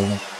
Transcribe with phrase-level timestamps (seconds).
[0.00, 0.34] すね。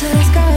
[0.00, 0.47] Let's go.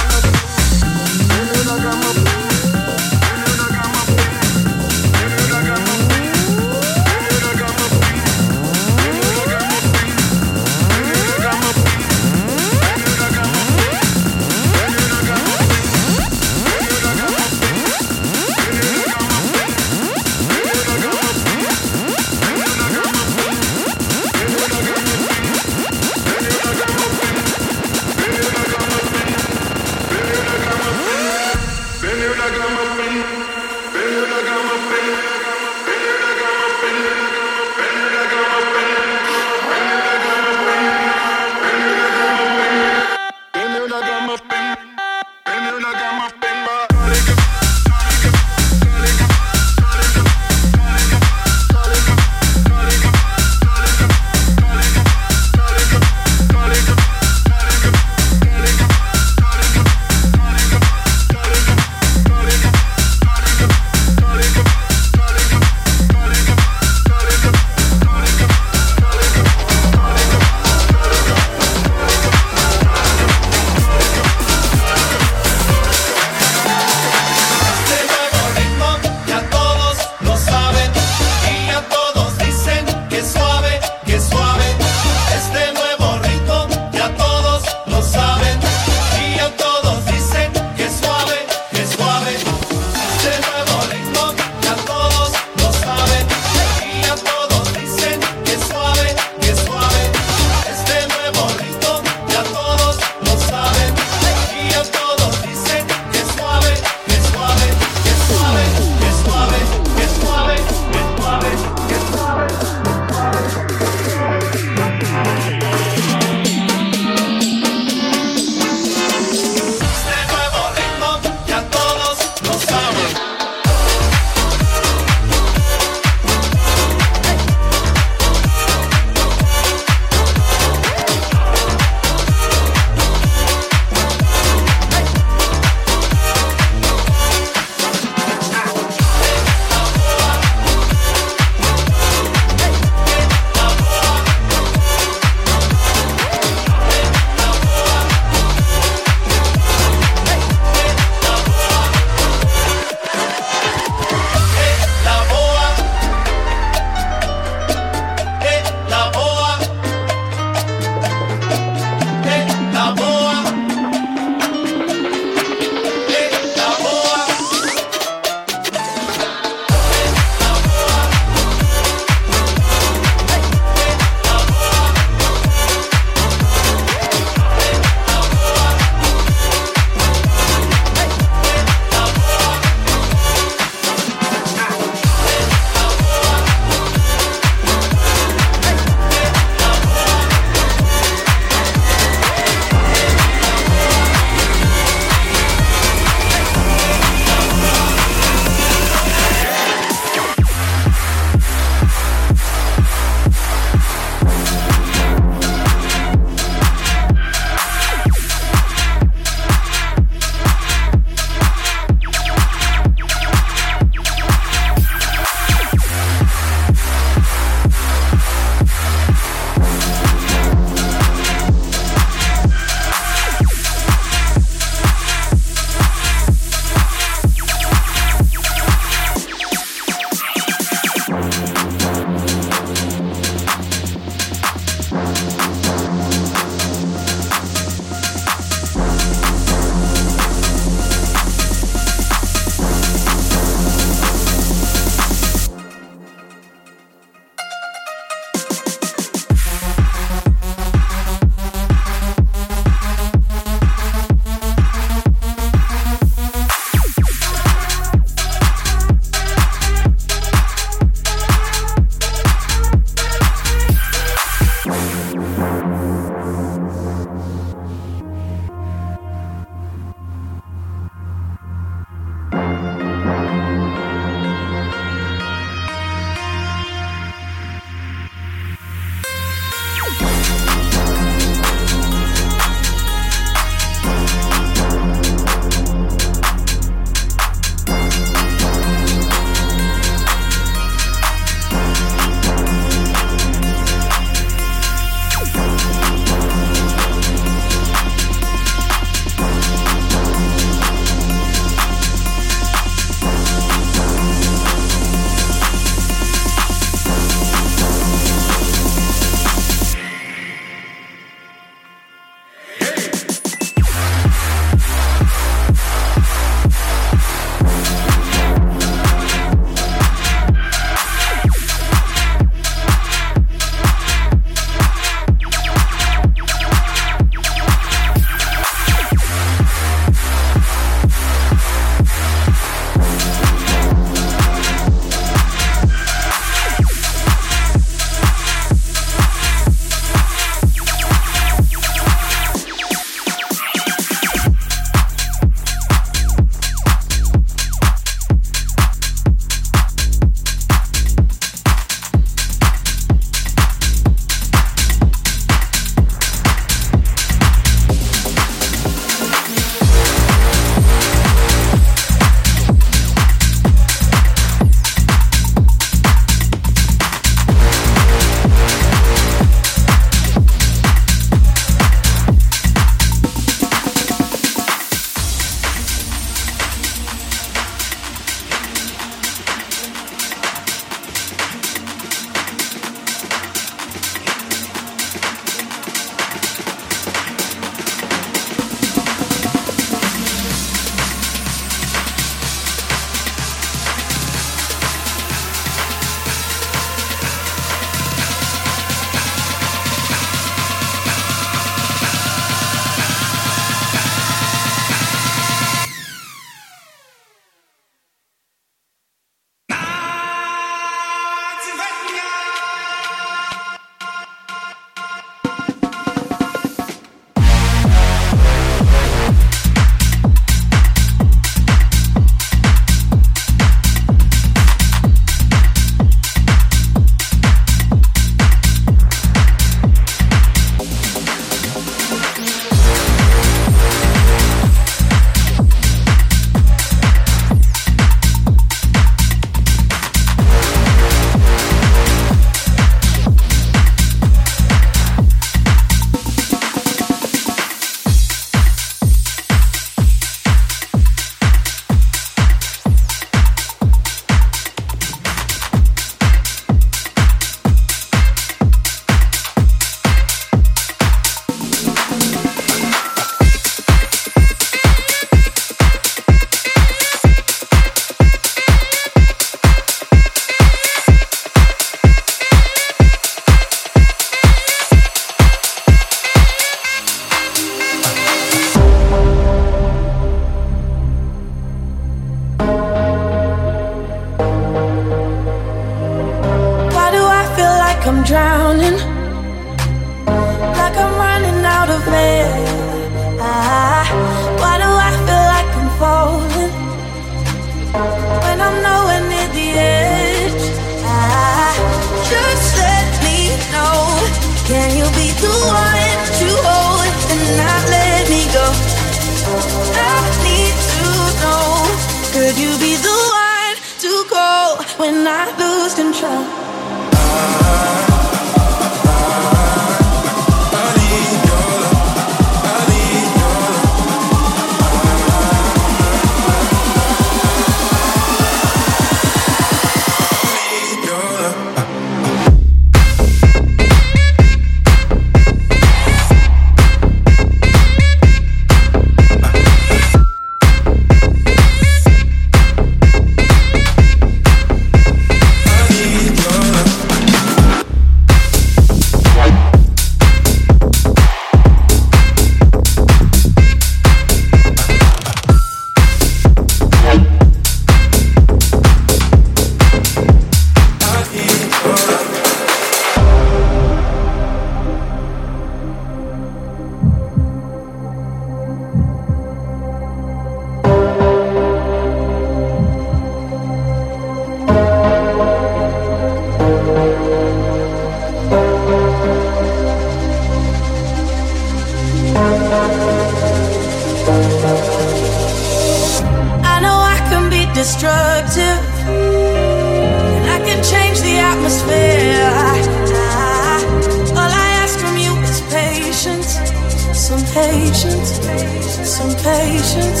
[599.01, 600.00] Some patience.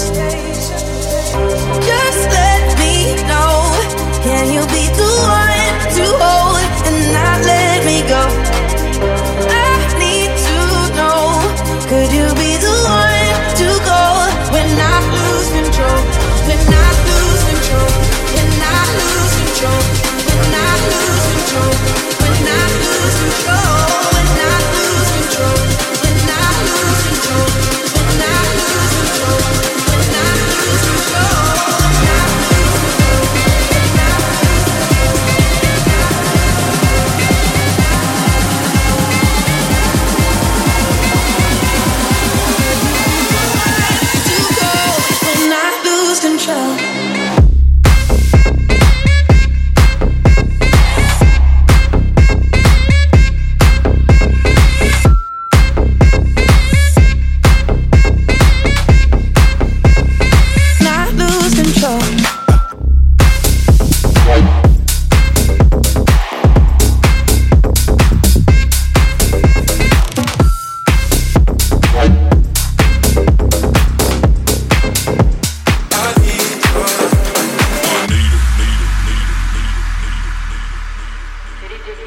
[81.83, 81.97] Thank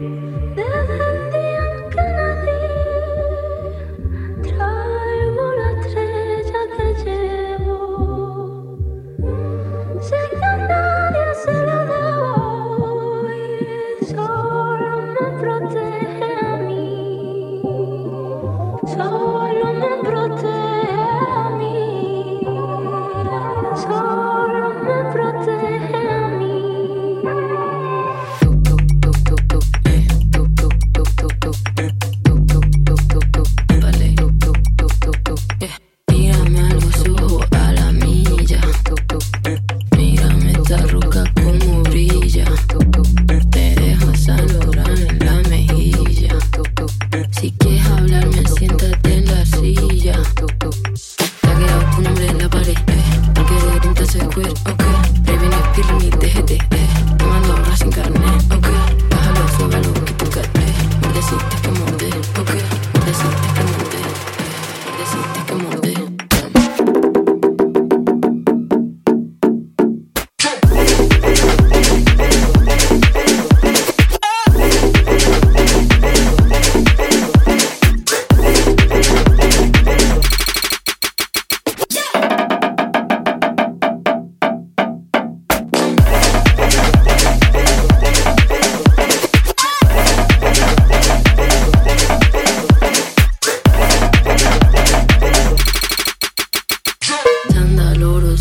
[0.00, 0.29] you.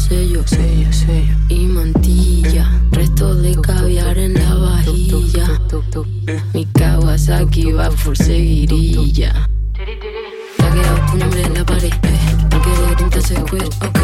[0.09, 2.81] sello, sello, sello y mantilla.
[2.91, 5.61] Resto de caviar en la vajilla.
[6.53, 9.47] Mi Kawasaki va por seguirilla.
[10.57, 13.98] Tagueado tu nombre en la pared, eh, porque de tinta se.